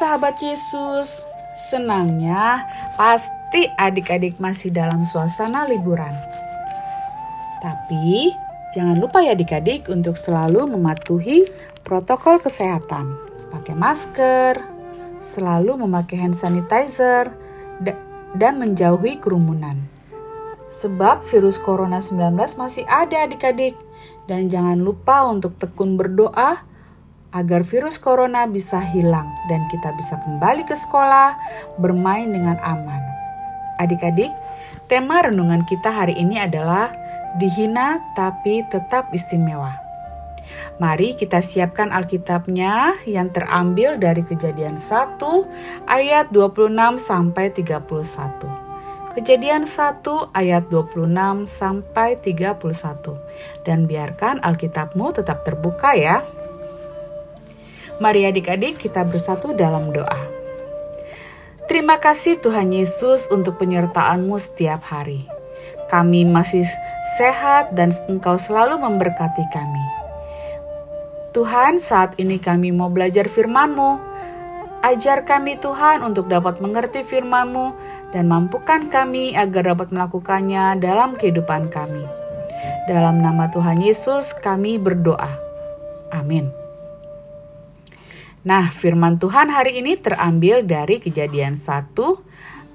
[0.00, 1.28] Sahabat Yesus.
[1.60, 2.64] Senangnya
[2.96, 6.16] pasti adik-adik masih dalam suasana liburan.
[7.60, 8.32] Tapi
[8.72, 11.44] jangan lupa ya adik-adik untuk selalu mematuhi
[11.84, 13.12] protokol kesehatan.
[13.52, 14.64] Pakai masker,
[15.20, 17.36] selalu memakai hand sanitizer,
[18.40, 19.76] dan menjauhi kerumunan.
[20.72, 23.76] Sebab virus corona 19 masih ada adik-adik.
[24.24, 26.69] Dan jangan lupa untuk tekun berdoa
[27.30, 31.34] agar virus corona bisa hilang dan kita bisa kembali ke sekolah
[31.78, 33.02] bermain dengan aman.
[33.78, 34.30] Adik-adik,
[34.90, 36.90] tema renungan kita hari ini adalah
[37.38, 39.90] dihina tapi tetap istimewa.
[40.82, 45.22] Mari kita siapkan Alkitabnya yang terambil dari Kejadian 1
[45.86, 48.70] ayat 26 sampai 31.
[49.10, 53.66] Kejadian 1 ayat 26 sampai 31.
[53.66, 56.22] Dan biarkan Alkitabmu tetap terbuka ya.
[58.00, 60.24] Mari adik-adik kita bersatu dalam doa.
[61.68, 65.28] Terima kasih Tuhan Yesus untuk penyertaan-Mu setiap hari.
[65.92, 66.64] Kami masih
[67.20, 69.84] sehat dan Engkau selalu memberkati kami.
[71.36, 74.00] Tuhan, saat ini kami mau belajar firman-Mu.
[74.80, 77.76] Ajar kami Tuhan untuk dapat mengerti firman-Mu
[78.16, 82.08] dan mampukan kami agar dapat melakukannya dalam kehidupan kami.
[82.88, 85.36] Dalam nama Tuhan Yesus kami berdoa.
[86.10, 86.59] Amin.
[88.40, 91.92] Nah, firman Tuhan hari ini terambil dari Kejadian 1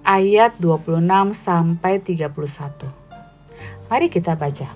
[0.06, 1.02] ayat 26
[1.34, 2.86] sampai 31.
[3.90, 4.70] Mari kita baca.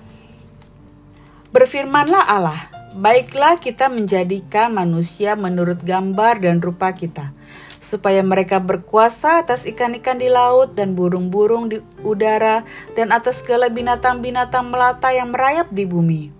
[1.54, 2.66] Berfirmanlah Allah,
[2.98, 7.30] baiklah kita menjadikan manusia menurut gambar dan rupa kita,
[7.78, 12.66] supaya mereka berkuasa atas ikan-ikan di laut dan burung-burung di udara
[12.98, 16.39] dan atas segala binatang-binatang melata yang merayap di bumi.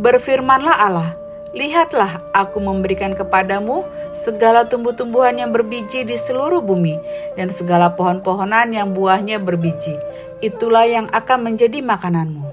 [0.00, 1.10] Berfirmanlah Allah,
[1.52, 3.84] Lihatlah, aku memberikan kepadamu
[4.16, 6.96] segala tumbuh-tumbuhan yang berbiji di seluruh bumi,
[7.36, 9.92] dan segala pohon-pohonan yang buahnya berbiji.
[10.40, 12.48] Itulah yang akan menjadi makananmu.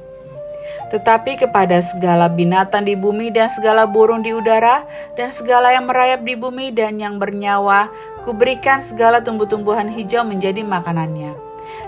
[0.91, 4.83] Tetapi kepada segala binatang di bumi dan segala burung di udara,
[5.15, 7.87] dan segala yang merayap di bumi dan yang bernyawa,
[8.27, 11.39] kuberikan segala tumbuh-tumbuhan hijau menjadi makanannya.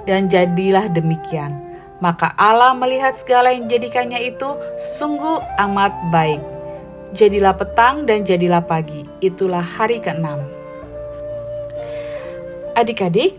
[0.07, 1.70] Dan jadilah demikian.
[2.01, 4.49] Maka Allah melihat segala yang dijadikannya itu
[4.97, 5.37] sungguh
[5.69, 6.41] amat baik.
[7.13, 9.05] Jadilah petang dan jadilah pagi.
[9.21, 10.41] Itulah hari keenam.
[12.73, 13.37] Adik-adik,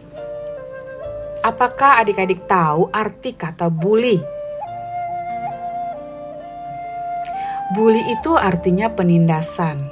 [1.42, 4.22] apakah adik-adik tahu arti kata bully?
[7.74, 9.90] Bully itu artinya penindasan.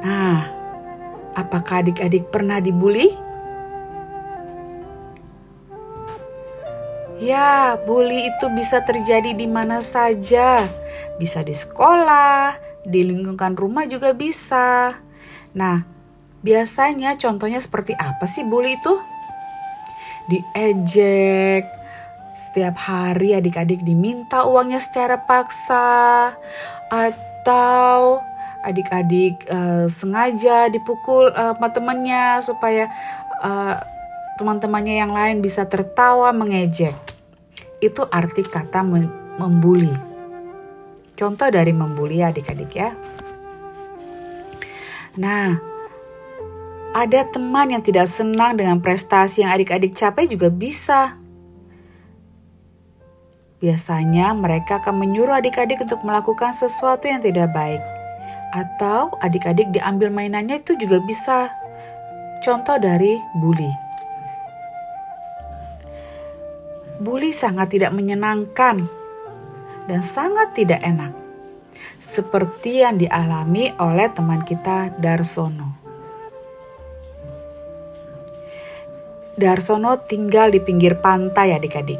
[0.00, 0.46] Nah,
[1.34, 3.23] apakah adik-adik pernah dibully?
[7.24, 10.68] Ya, bully itu bisa terjadi di mana saja.
[11.16, 12.52] Bisa di sekolah,
[12.84, 15.00] di lingkungan rumah juga bisa.
[15.56, 15.88] Nah,
[16.44, 19.00] biasanya contohnya seperti apa sih bully itu?
[20.28, 21.64] Diejek,
[22.36, 26.36] setiap hari adik-adik diminta uangnya secara paksa,
[26.92, 28.20] atau
[28.68, 32.92] adik-adik uh, sengaja dipukul uh, sama temannya supaya
[33.40, 33.80] uh,
[34.36, 37.13] teman-temannya yang lain bisa tertawa mengejek.
[37.78, 38.82] Itu arti kata
[39.38, 39.92] membuli.
[41.14, 42.90] Contoh dari membuli adik-adik ya.
[45.14, 45.54] Nah,
[46.94, 51.14] ada teman yang tidak senang dengan prestasi yang adik-adik capai juga bisa.
[53.62, 57.82] Biasanya mereka akan menyuruh adik-adik untuk melakukan sesuatu yang tidak baik.
[58.54, 61.50] Atau adik-adik diambil mainannya itu juga bisa.
[62.42, 63.83] Contoh dari bully.
[67.02, 68.86] Bully sangat tidak menyenangkan
[69.90, 71.10] dan sangat tidak enak,
[71.98, 75.74] seperti yang dialami oleh teman kita Darsono.
[79.34, 81.98] Darsono tinggal di pinggir pantai adik-adik.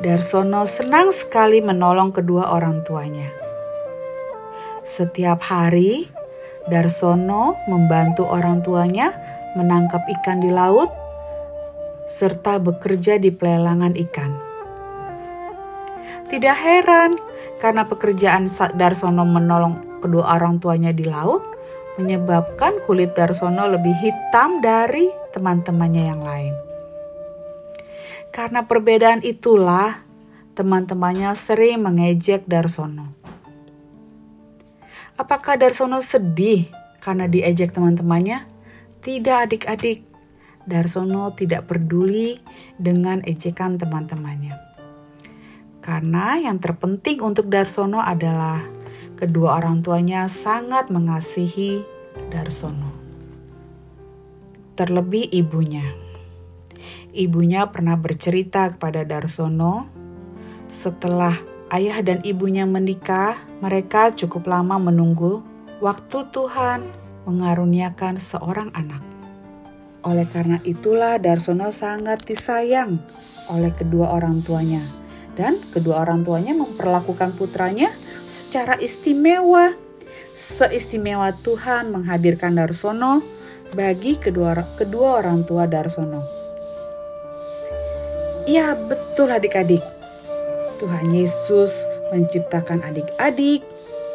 [0.00, 3.28] Darsono senang sekali menolong kedua orang tuanya.
[4.88, 6.08] Setiap hari,
[6.72, 9.12] Darsono membantu orang tuanya
[9.52, 10.88] menangkap ikan di laut
[12.08, 14.32] serta bekerja di pelelangan ikan.
[16.28, 17.20] Tidak heran
[17.60, 21.44] karena pekerjaan Darsono menolong kedua orang tuanya di laut
[22.00, 26.54] menyebabkan kulit Darsono lebih hitam dari teman-temannya yang lain.
[28.32, 30.00] Karena perbedaan itulah
[30.54, 33.12] teman-temannya sering mengejek Darsono.
[35.18, 36.70] Apakah Darsono sedih
[37.02, 38.46] karena diejek teman-temannya?
[39.02, 40.07] Tidak adik-adik.
[40.68, 42.36] Darsono tidak peduli
[42.76, 44.52] dengan ejekan teman-temannya.
[45.80, 48.60] Karena yang terpenting untuk Darsono adalah
[49.16, 51.80] kedua orang tuanya sangat mengasihi
[52.28, 52.92] Darsono.
[54.76, 55.88] Terlebih ibunya.
[57.16, 59.88] Ibunya pernah bercerita kepada Darsono
[60.68, 61.32] setelah
[61.72, 65.40] ayah dan ibunya menikah, mereka cukup lama menunggu
[65.80, 66.84] waktu Tuhan
[67.24, 69.07] mengaruniakan seorang anak.
[70.06, 73.02] Oleh karena itulah Darsono sangat disayang
[73.50, 74.84] oleh kedua orang tuanya
[75.38, 77.90] dan kedua orang tuanya memperlakukan putranya
[78.26, 79.74] secara istimewa.
[80.38, 83.22] Seistimewa Tuhan menghadirkan Darsono
[83.74, 86.22] bagi kedua kedua orang tua Darsono.
[88.46, 89.82] Ya, betul adik-adik.
[90.78, 91.84] Tuhan Yesus
[92.14, 93.66] menciptakan adik-adik,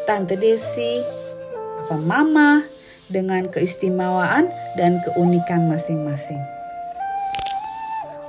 [0.08, 1.04] Tante Desi,
[1.86, 2.64] Papa Mama,
[3.12, 4.48] dengan keistimewaan
[4.80, 6.40] dan keunikan masing-masing.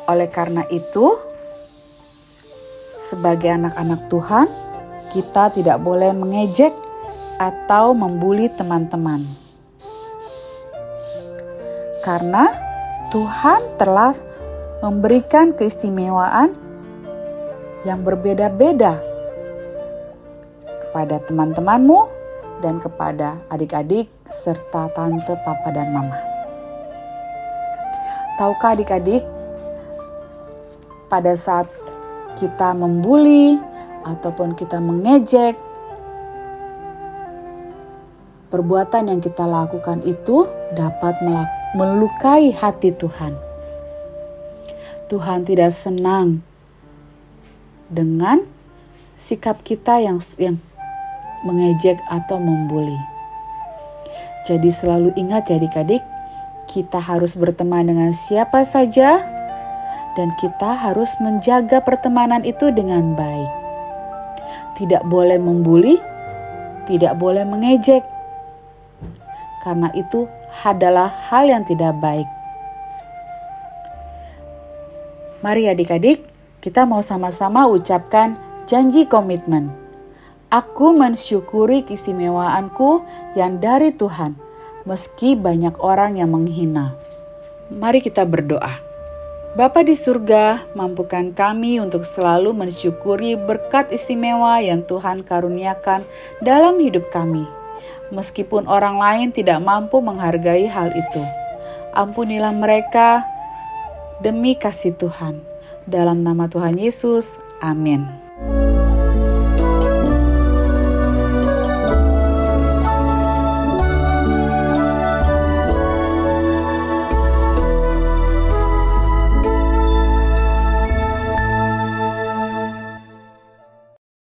[0.05, 1.17] Oleh karena itu,
[2.99, 4.47] sebagai anak-anak Tuhan,
[5.15, 6.75] kita tidak boleh mengejek
[7.39, 9.25] atau membuli teman-teman.
[12.05, 12.53] Karena
[13.09, 14.13] Tuhan telah
[14.85, 16.53] memberikan keistimewaan
[17.89, 19.01] yang berbeda-beda
[20.85, 22.14] kepada teman-temanmu
[22.65, 26.17] dan kepada adik-adik serta tante, papa, dan mama.
[28.41, 29.21] Tahukah adik-adik,
[31.13, 31.69] pada saat
[32.41, 33.61] kita membuli
[34.09, 35.55] ataupun kita mengejek,
[38.49, 41.21] perbuatan yang kita lakukan itu dapat
[41.77, 43.37] melukai hati Tuhan.
[45.13, 46.41] Tuhan tidak senang
[47.93, 48.43] dengan
[49.15, 50.59] sikap kita yang yang
[51.45, 52.97] mengejek atau membuli.
[54.45, 56.05] Jadi selalu ingat ya adik-adik,
[56.69, 59.25] kita harus berteman dengan siapa saja
[60.17, 63.51] dan kita harus menjaga pertemanan itu dengan baik.
[64.77, 65.97] Tidak boleh membuli,
[66.85, 68.03] tidak boleh mengejek.
[69.65, 70.29] Karena itu
[70.61, 72.29] adalah hal yang tidak baik.
[75.41, 76.25] Mari adik-adik,
[76.65, 79.84] kita mau sama-sama ucapkan janji komitmen.
[80.53, 83.05] Aku mensyukuri keistimewaanku
[83.39, 84.37] yang dari Tuhan,
[84.85, 86.93] meski banyak orang yang menghina.
[87.73, 88.95] Mari kita berdoa.
[89.55, 96.03] Bapa di surga, mampukan kami untuk selalu mensyukuri berkat istimewa yang Tuhan karuniakan
[96.43, 97.47] dalam hidup kami.
[98.11, 101.23] Meskipun orang lain tidak mampu menghargai hal itu.
[101.95, 103.23] Ampunilah mereka
[104.19, 105.39] demi kasih Tuhan.
[105.87, 108.11] Dalam nama Tuhan Yesus, amin.